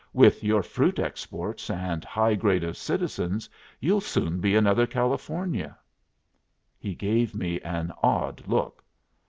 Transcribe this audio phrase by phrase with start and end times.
[0.13, 3.47] "With your fruit exports and high grade of citizens
[3.79, 5.77] you'll soon be another California."
[6.79, 8.83] He gave me an odd look.